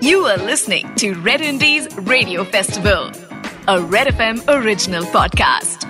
[0.00, 3.10] You are listening to Red Indies Radio Festival,
[3.68, 5.84] a Red FM original podcast.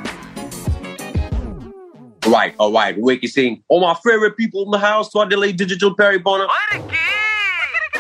[2.27, 2.97] Right, all right.
[2.99, 3.63] Wiki Singh.
[3.69, 5.13] All my favorite people in the house.
[5.13, 6.47] So I delay digital Perry Bonner.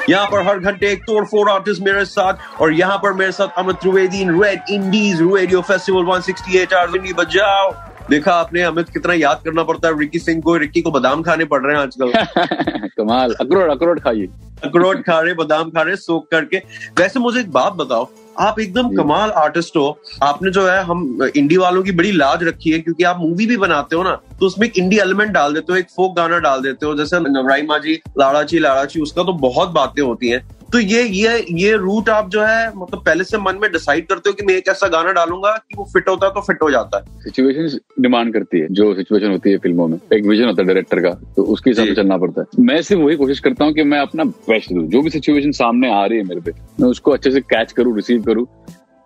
[0.08, 3.58] यहाँ पर हर घंटे एक तोड़ फोड़ artist मेरे साथ और यहाँ पर मेरे साथ
[3.58, 7.70] Amit Trivedi in red indies radio festival 168 hours indie बजाओ
[8.09, 11.45] देखा आपने अमित कितना याद करना पड़ता है रिकी सिंह को रिक्की को बादाम खाने
[11.45, 14.27] पड़ रहे हैं आजकल। कमाल अखरोट अखरोट खाइए।
[14.63, 16.57] अखरोट खा रहे बादाम खा रहे सोख करके।
[16.99, 18.07] वैसे मुझे एक बात बताओ
[18.39, 22.71] आप एकदम कमाल आर्टिस्ट हो। आपने जो है हम इंडी वालों की बड़ी लाज रखी
[22.71, 25.73] है क्योंकि आप मूवी भी बनाते हो ना तो उसमें एक इंडी एलिमेंट डाल देते
[25.73, 29.69] हो एक फोक गाना डाल देते हो जैसे नवराई माजी लाड़ाची लाड़ाची उसका तो बहुत
[29.69, 33.59] बातें होती हैं। तो ये ये ये रूट आप जो है मतलब पहले से मन
[33.61, 36.33] में डिसाइड करते हो कि मैं एक ऐसा गाना डालूँगा कि वो फिट होता है
[36.33, 39.97] तो फिट हो जाता है। सिचुएशन डिमांड करती है जो सिचुएशन होती है फ़िल्मों में।
[40.13, 43.03] एक विजन होता है डायरेक्टर का तो उसके हिसाब से चलना पड़ता है। मैं सिर्फ़
[43.03, 46.17] वही कोशिश करता हूँ कि मैं अपना बेस्ट दू। जो भी सिचुएशन सामने आ रही
[46.17, 46.51] है मेरे पे
[46.81, 48.47] मैं उसको अच्छे से कैच करूँ रिसीव करूँ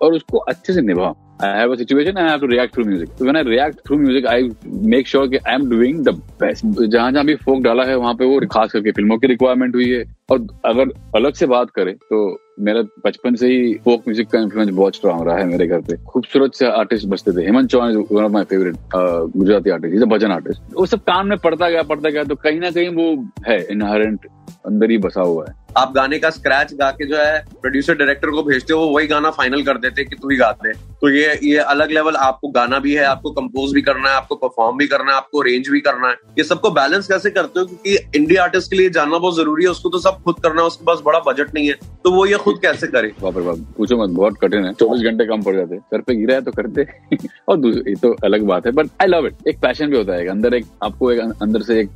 [0.02, 3.10] और उसको अच्छे से निभाऊं। I have a situation I have to react through music.
[3.20, 4.36] So when I react through music, I
[4.92, 6.66] make sure कि I am doing the best.
[6.80, 9.90] जहाँ जहाँ भी फोक डाला है वहाँ पे वो खास करके फ़िल्मों की रिक्वायरमेंट हुई
[9.90, 12.26] है। और अगर अलग से बात करें तो
[12.60, 15.96] मेरा बचपन से ही फोक म्यूज़िक का इन्फ्लुएंस बहुत स्ट्रांग रहा है मेरे घर पे।
[16.06, 18.76] खूबसूरत से आर्टिस्ट बसते थे। Hemant Chauhan is one of my favourite
[19.38, 22.60] Gujarati artist is bhajan artist वो सब काम में पढ़ता गया पढ़ता गया तो कहीं
[22.60, 23.10] ना कहीं वो
[23.48, 24.28] है इनहरेंट
[24.66, 28.30] अंदर ही बसा हुआ है। आप गाने का स्क्रैच गा के जो है प्रोड्यूसर डायरेक्टर
[28.30, 31.40] को भेजते हो, वो वही गाना फाइनल कर देते कि तू ही गाते तो ये
[31.44, 34.88] ये अलग लेवल आपको गाना भी है, आपको कंपोज भी करना है, आपको परफॉर्म भी
[34.88, 37.66] करना है, आपको अरेंज भी करना है। ये सबको बैलेंस कैसे करते हो?
[37.66, 40.68] क्योंकि इंडिया आर्टिस्ट के लिए जानना बहुत ज़रूरी है, उसको तो सब खुद करना है,
[40.68, 43.12] उसके पास बड़ा बजट नहीं है। तो वो ये खुद कैसे करे?
[43.22, 46.16] बाप रे बाप, पूछो मत, बहुत कठिन है। चौबीस घंटे कम पड़ जाते सर पे
[46.16, 46.86] गिरा है तो करते
[47.50, 50.28] और ये तो अलग बात है बट आई लव इट एक पैशन भी होता है
[50.28, 51.90] अंदर एक, आपको एक, अंदर से एक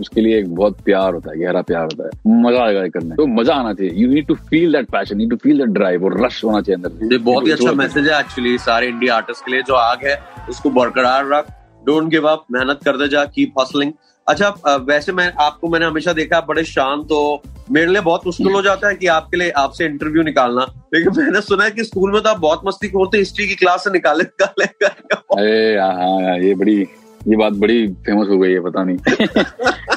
[0.00, 3.26] उसके लिए एक बहुत प्यार होता है, गहरा प्यार होता है। मज़ा आएगा करने तो
[3.28, 6.20] मज़ा आना चाहिए। You need to feel that passion need to feel that drive और
[6.24, 9.52] रश होना चाहिए अंदर ये बहुत ही अच्छा मैसेज है एक्चुअली सारे इंडिया आर्टिस्ट के
[9.52, 10.14] लिए जो आग है
[10.50, 11.50] उसको बरकरार रख।
[11.86, 13.92] डोंट गिव अप मेहनत करते जा कीप हसलिंग
[14.26, 18.52] अच्छा वैसे मैं आपको मैंने हमेशा देखा आप बड़े शांत हो। मेरे लिए बहुत मुश्किल
[18.52, 22.12] हो जाता है कि आपके लिए आपसे इंटरव्यू निकालना। लेकिन मैंने सुना है कि स्कूल
[22.12, 24.64] में तो आप बहुत मस्ती करते हिस्ट्री की क्लास से निकाले निकाले
[25.36, 26.78] अरे हाँ ये बड़ी
[27.28, 28.98] ये बात बड़ी फ़ेमस हो गई है पता नहीं।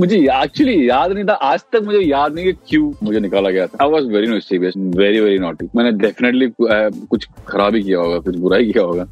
[0.00, 3.66] मुझे एक्चुअली याद नहीं था, आज तक मुझे याद नहीं कि क्यों मुझे निकाला गया
[3.66, 8.18] था। I was very notice very very naughty मैंने डेफिनेटली कुछ खराब ही किया होगा,
[8.18, 9.06] कुछ बुरा ही किया होगा।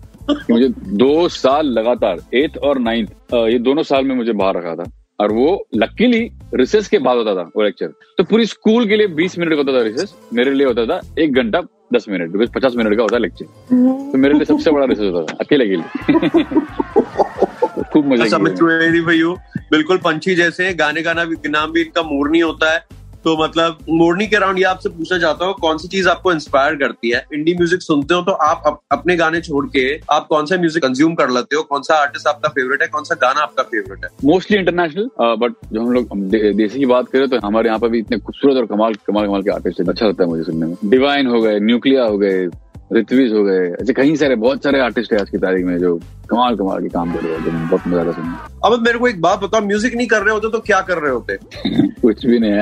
[0.51, 4.91] मुझे दो साल लगातार एथ और नाइन्थ ये दोनों साल में मुझे बाहर रखा था।
[5.19, 6.21] और वो लकीली
[6.55, 9.57] रिसेस के बाद होता था वो लेक्चर तो पूरी स्कूल के लिए बीस मिनट का
[9.57, 11.61] होता था रिसेस मेरे लिए होता था एक घंटा
[11.95, 13.45] दस मिनट पचास मिनट का होता लेक्चर
[14.13, 15.85] तो मेरे लिए सबसे बड़ा रिसेस होता था, अकेले के लिए।
[17.93, 18.39] खूब मज़ा अच्छा,
[19.71, 22.87] बिल्कुल पंछी जैसे गाने का नाम भी इनका मोरनी होता है।
[23.25, 26.75] तो मतलब मोरनी के राउंड ये आपसे पूछना चाहता हूँ कौन सी चीज़ आपको इंस्पायर
[26.77, 27.25] करती है?
[27.35, 30.83] इंडी म्यूज़िक सुनते हो तो आप अप, अपने गाने छोड़ के आप कौन सा म्यूज़िक
[30.83, 31.63] कंज्यूम कर लेते हो?
[31.63, 32.89] कौन सा आर्टिस्ट आपका फेवरेट है?
[32.89, 34.11] कौन सा गाना आपका फेवरेट है?
[34.25, 35.09] मोस्टली इंटरनेशनल
[35.41, 36.17] बट जब हम लोग
[36.57, 39.43] देसी की बात करें तो हमारे यहाँ पर भी इतने खूबसूरत और कमाल कमाल कमाल
[39.43, 42.47] के आर्टिस्ट अच्छा लगता है मुझे सुनने में। डिवाइन हो गए न्यूक्लिया हो गए
[42.93, 45.99] ऋत्विज हो गए। ऐसे कहीं सारे बहुत सारे आर्टिस्ट है आज की तारीख में जो
[46.31, 49.21] कमाल कमाल के काम कर रहे होते बहुत मज़ा आता सुनने अब मेरे को एक
[49.21, 51.37] बात बताओ म्यूज़िक नहीं कर रहे होते तो क्या कर रहे होते?
[52.03, 52.53] कुछ भी नहीं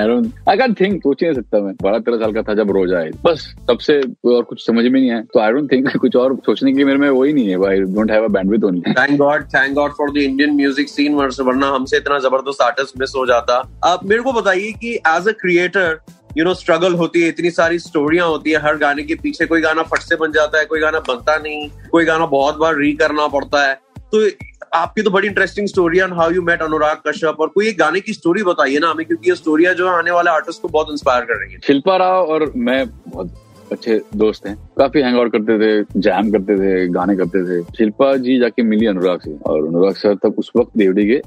[0.49, 3.11] आई कैन थिंक सोच नहीं सकता मैं। बारह तेरह साल का था जब रोज आए
[3.25, 3.99] बस तब से
[4.35, 6.99] और कुछ समझ में नहीं आया। तो आई डोंट थिंक कुछ और सोचने की मेरे
[6.99, 10.13] में वही नहीं है। I don't have a bandwidth only thank God thank God for
[10.13, 14.33] the Indian music scene वरना हमसे इतना ज़बरदस्त आर्टिस्ट मिस हो जाता। आप मेरे को
[14.33, 15.99] बताइए कि as a creator
[16.37, 19.61] you know struggle होती है, इतनी सारी स्टोरियाँ होती है, हर गाने के पीछे कोई
[19.61, 22.93] गाना फट से बन जाता है, कोई गाना बनता नहीं, कोई गाना बहुत बार री
[22.95, 23.75] करना पड़ता है।
[24.13, 24.29] तो
[24.75, 28.01] आपकी तो बड़ी इंटरेस्टिंग स्टोरी है how you met Anurag Kashyap और कोई एक गाने
[28.01, 30.91] की स्टोरी बताइए ना हमें, क्योंकि ये स्टोरिया जो है आने वाले आर्टिस्ट को बहुत
[30.91, 33.35] इंस्पायर कर रही है। शिल्पा राव और मैं बहुत
[33.73, 38.15] अच्छे दोस्त हैं। काफ़ी हैंग आउट करते थे जैम करते थे, गाने करते थे। शिल्पा
[38.19, 41.21] जी जाके मिली अनुराग से और अनुराग सर तब उस वक्त देवडी के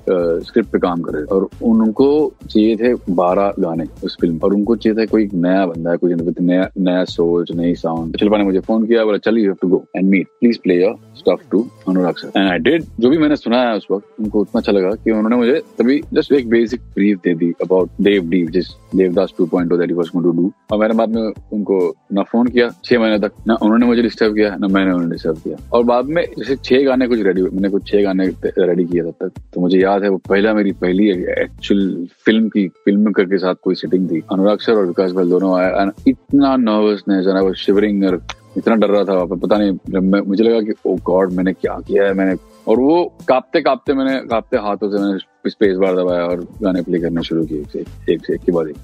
[0.45, 2.09] स्क्रिप्ट पे काम कर रहे थे। और उनको
[2.43, 6.39] चाहिए थे बारह गाने उस फ़िल्म और उनको चाहिए था कोई नया बंदा है कुछ
[6.39, 9.67] नया नया सोच, नई साउंड शिल्पा ने मुझे फ़ोन किया, बोला, चल you have to
[9.67, 13.17] go and meet please play your stuff to Anurag sir and I did जो भी
[13.17, 16.49] मैंने सुना है उस वक्त, उनको उतना अच्छा लगा कि उन्होंने मुझे तभी जस्ट एक
[16.49, 20.51] बेसिक ब्रीफ दे दी अबाउट देव डी जिस Devdas two point that was to do
[20.71, 21.77] और मैंने बाद में उनको
[22.13, 25.37] ना फ़ोन किया, छह महीने तक, ना उन्होंने मुझे डिस्टर्ब किया, ना मैंने उन्हें डिस्टर्ब
[25.43, 28.27] किया। और बाद में जैसे छह गाने कुछ रेडी मैंने कुछ छह गाने
[28.59, 32.67] रेडी किया तब तक। तो मुझे याद है वो पहला मेरी पहली एक्चुअल फ़िल्म की
[32.85, 37.27] फ़िल्म करके साथ कोई सिटिंग थी। अनुराग सर और विकास भाई दोनों आया इतना नर्वसनेस
[37.27, 38.21] और शिवरिंग और
[38.59, 41.77] इतना डर रहा था वहाँ पर पता नहीं मुझे लगा कि ओ गॉड मैंने क्या
[41.87, 42.13] किया है?
[42.13, 42.35] मैंने,
[42.67, 46.99] और वो कांपते कांपते मैंने, कांपते हाथों से मैंने स्पेस बार दबाया और गाने प्ले
[46.99, 48.77] करना शुरू किए, एक से एक के बाद एक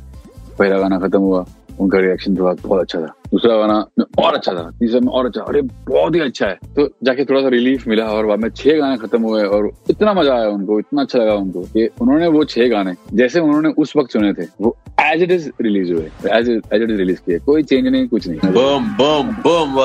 [0.60, 1.45] पहला गाना खत्म हुआ।
[1.80, 5.25] उनका रिएक्शन थोड़ा बहुत अच्छा था। दूसरा गाना, में और अच्छा था। तीसरा में और
[5.25, 8.50] अच्छा अरे, बहुत ही अच्छा है। तो जाके थोड़ा सा रिलीफ मिला और बाद में
[8.50, 12.27] छह गाने खत्म हुए और इतना मज़ा आया उनको, इतना अच्छा लगा उनको कि उन्होंने
[12.27, 16.06] वो छह गाने, जैसे उन्होंने उस वक्त सुने थे, वो एज इट इज़ रिलीज़ हुए।
[16.31, 19.75] As as it is release किए। कोई चेंज नहीं, कुछ नहीं। बम बम बम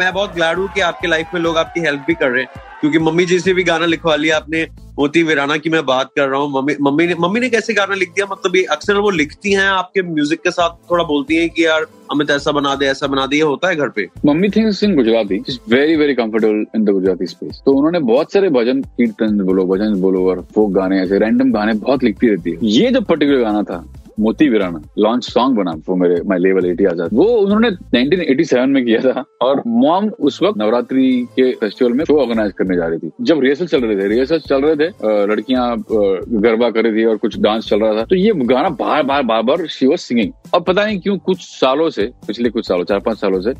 [0.00, 2.62] मैं बहुत ग्लैड हूँ कि आपके लाइफ में लोग आपकी हेल्प भी कर रहे हैं,
[2.80, 4.66] क्योंकि मम्मी जी से भी गाना लिखवा लिया आपने।
[4.98, 7.94] मोती वीराना की मैं बात कर रहा हूँ। मम्मी मम्मी ने मम्मी ने कैसे गाना
[7.94, 8.26] लिख दिया?
[8.26, 12.30] मतलब अक्सर वो लिखती हैं, आपके म्यूज़िक के साथ थोड़ा बोलती हैं कि यार, अमित
[12.30, 14.06] ऐसा बना दे, ऐसा बना दे, ये होता है घर पे?
[14.26, 15.38] Mummy things in Gujarati
[15.68, 20.00] very very comfortable in the Gujarati space तो उन्होंने बहुत सारे भजन, कीर्तन बोलो, भजन
[20.00, 23.62] बोलो, और फोक गाने ऐसे रैंडम गाने बहुत लिखती रहती है। ये जो पर्टिकुलर गाना
[23.62, 23.84] था
[24.20, 28.84] मोती वीराना लॉन्च सॉन्ग बना वो मेरे माई लेवल एटी आज़ाद। वो उन्होंने 1987 में
[28.84, 31.06] किया था और मॉम उस वक्त नवरात्रि
[31.36, 34.38] के फेस्टिवल में शो ऑर्गेनाइज करने जा रही थी। जब रिहर्सल चल रहे थे रिहर्सल
[34.48, 38.16] चल रहे थे लड़कियाँ गरबा कर रही थी और कुछ डांस चल रहा था तो
[38.16, 41.88] ये गाना बार बार बार बार शी वॉज़ सिंगिंग अब पता नहीं क्यों कुछ सालों
[41.90, 43.50] से, पिछले कुछ सालों चार पाँच सालों से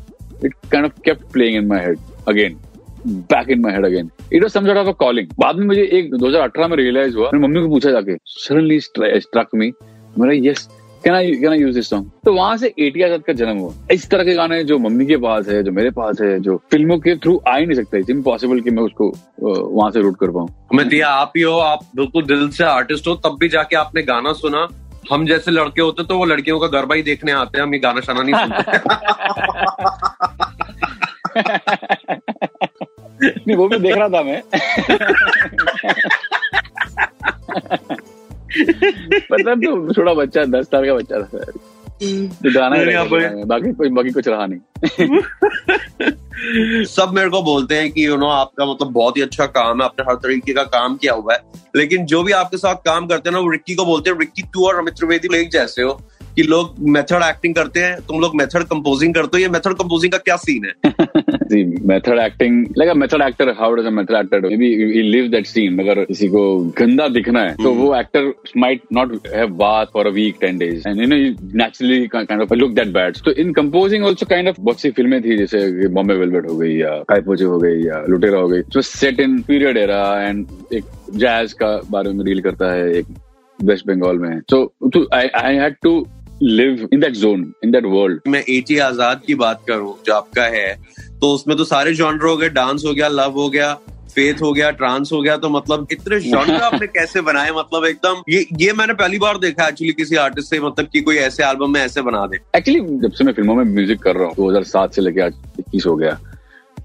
[0.45, 2.57] it kind of kept playing in my head again
[3.07, 6.69] back in my head again it was some of calling बाद में मुझे एक 2018
[6.69, 9.71] में रियलाइज़ हुआ मम्मी को पूछा जाके suddenly struck me
[10.17, 10.67] yes
[11.03, 13.73] can I can I use this song तो वहाँ से एटी आज़ाद का जन्म हुआ।
[13.91, 16.97] इस तरह के गाने जो मम्मी के पास है जो मेरे पास है जो फ़िल्मों
[16.99, 19.09] के थ्रू आ ही नहीं सकता इट्स इम्पॉसिबल कि मैं उसको
[19.41, 23.07] वहाँ से रूट कर पाऊँ। मैं दिया आप ही हो आप बिल्कुल दिल से आर्टिस्ट
[23.07, 24.67] हो तब भी जाके आपने गाना सुना।
[25.11, 27.79] हम जैसे लड़के होते तो वो लड़कियों का गरबा ही देखने आते हैं हम ये
[27.79, 28.61] गाना शाना नहीं सुनते।
[33.21, 34.41] नहीं वो भी देख रहा था मैं।
[39.31, 41.39] मतलब तो छोटा बच्चा दस साल का बच्चा था
[42.03, 43.03] तो गाना
[43.45, 44.59] बाकी कोई बाकी कुछ रहा नहीं।
[46.85, 49.85] सब मेरे को बोलते हैं कि यू नो आपका मतलब बहुत ही अच्छा काम है
[49.85, 51.39] आपने हर तरीके का काम किया हुआ है।
[51.75, 54.41] लेकिन जो भी आपके साथ काम करते हैं ना वो रिक्की को बोलते हैं रिक्की
[54.41, 56.01] तू और अमित त्रिवेदी एक जैसे हो।
[56.35, 60.11] कि लोग मेथड एक्टिंग करते हैं तुम लोग मेथड कंपोजिंग करते हो ये मेथड कंपोजिंग
[60.11, 60.73] का क्या सीन है?
[61.51, 65.27] जी method acting like a method actor how does a method actor maybe he live
[65.27, 69.85] that scene अगर किसी को गंदा दिखना है तो वो actor might not have bath
[69.85, 71.15] for a week 10 days and you know
[71.55, 75.21] naturally kind of look that bad तो in composing also kind of बहुत सी फ़िल्में
[75.21, 78.81] थी जैसे बॉम्बे वेलवेट हो गई या काइपोचे हो गई या लुटेरा हो गई जो
[78.81, 80.83] set in period era and एक
[81.15, 83.05] जैज का बारे में डील करता है एक
[83.63, 84.41] वेस्ट बंगाल में.
[84.49, 86.07] So I had to
[86.43, 90.43] live in that zone in that world मैं एटी आज़ाद की बात करूँ जो आपका
[90.43, 90.73] है
[91.21, 93.73] तो उसमें तो सारे जॉनर हो गए डांस हो गया लव हो गया
[94.15, 97.51] फेथ हो गया ट्रांस हो गया तो मतलब इतने जॉनर आपने कैसे बनाए?
[97.51, 101.17] मतलब एकदम ये ये मैंने पहली बार देखा एक्चुअली किसी आर्टिस्ट से मतलब कि कोई
[101.17, 104.27] ऐसे एल्बम में ऐसे बना दे। एक्चुअली जब से मैं फ़िल्मों में म्यूज़िक कर रहा
[104.27, 106.17] हूँ दो हज़ार सात से लेके आज इक्कीस हो गया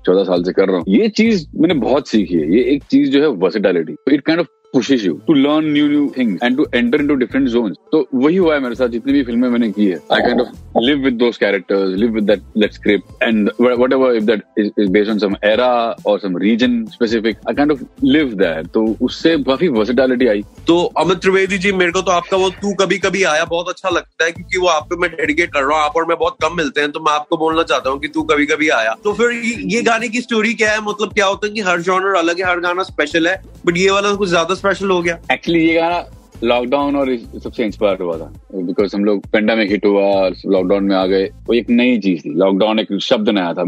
[0.06, 3.11] चौदह साल से कर रहा हूँ ये चीज़ मैंने बहुत सीखी है ये एक चीज़
[3.11, 6.67] जो है versatility it kind of pushes you to learn new new things and to
[6.81, 9.87] enter into different zones तो वही हुआ है मेरे साथ जितनी भी फ़िल्में मैंने की
[9.87, 13.50] है I kind of live with those characters live with that that script and
[13.93, 15.70] whatever if that is based on some era
[16.06, 20.82] और some region specific I kind of live that तो उससे काफ़ी वर्सिटैलिटी आई। तो
[20.99, 24.25] अमित त्रिवेदी जी मेरे को तो आपका वो तू कभी कभी आया बहुत अच्छा लगता
[24.25, 26.56] है क्योंकि वो आप पे मैं डेडिकेट कर रहा हूँ आप और मैं बहुत कम
[26.56, 29.32] मिलते हैं तो मैं आपको बोलना चाहता हूँ कि तू कभी कभी आया। तो फिर
[29.72, 30.81] ये गाने की स्टोरी क्या है?
[30.82, 33.34] मतलब क्या होता है कि हर जॉनर अलग है हर गाना स्पेशल है
[33.67, 35.99] बट ये वाला कुछ ज़्यादा स्पेशल हो गया। एक्चुअली ये गाना
[36.44, 41.06] लॉकडाउन और सबसे इंस्पायर हुआ था। बिकॉज़ हम लोग पेंडेमिक हिट हुआ लॉकडाउन में आ
[41.06, 43.65] गए, वो एक नई चीज़ थी। लॉकडाउन एक शब्द नया था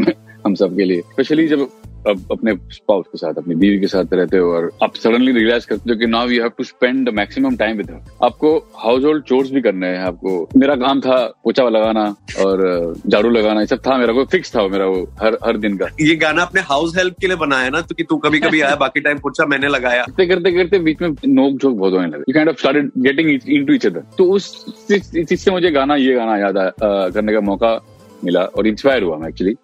[0.47, 1.69] हम सब के लिए। स्पेशली जब
[2.09, 5.67] अब अपने स्पाउस के साथ अपनी बीवी के साथ रहते हो और आप सडनली रियलाइज़
[5.67, 9.25] करते हो कि now you have to spend maximum time with her आपको हाउस होल्ड
[9.25, 12.05] चोर्स भी करने हैं आपको मेरा काम था पोछा लगाना
[12.45, 12.63] और
[13.09, 15.87] झाड़ू लगाना ये सब था मेरा को फिक्स था मेरा वो हर हर दिन का।
[16.01, 18.77] ये गाना अपने हाउस हेल्प के लिए बनाया ना तो कि तू कभी कभी आया
[18.77, 22.25] बाकी टाइम पोछा मैंने लगाया। करते करते करते बीच में नोक झोंक बहुत होने लगे।
[22.29, 24.55] You kind of started getting into each other तो उस
[24.91, 26.71] चीज़ से मुझे गाना ये गाना याद आया
[27.11, 27.79] करने का मौका
[28.25, 29.55] मिला और इंस्पायर हुआ मैं एक्चुअली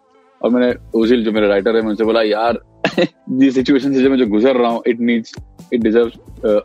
[0.43, 2.59] और मैंने ओजिल जो मेरा राइटर है मैं उनसे बोला यार
[3.43, 5.35] ये सिचुएशन से जो मैं जो गुजर रहा हूँ it needs
[5.73, 6.09] it deserve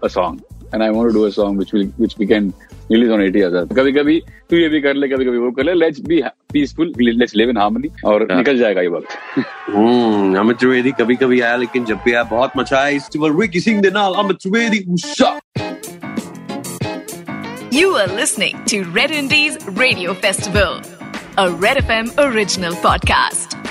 [0.04, 0.42] a song
[0.74, 2.54] and I want to do a song which will which we can
[2.92, 5.64] release on 80 Azaad कभी कभी तू ये भी कर ले कभी कभी वो कर
[5.64, 6.22] ले। Let's be
[6.54, 9.08] peaceful let's live in harmony और निकल जाएगा ये वक्त।
[9.70, 13.60] हम्म अमित त्रिवेदी कभी कभी आया लेकिन जब भी आया बहुत मचा आया इस रिकी
[13.60, 15.40] सिंह दे नाल। Amit Trivedi Usha.
[17.76, 20.76] You are listening to Red Indies Radio Festival,
[21.38, 23.63] a Red FM original podcast.